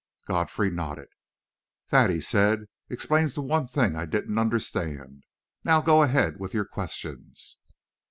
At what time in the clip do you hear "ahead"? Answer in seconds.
6.01-6.39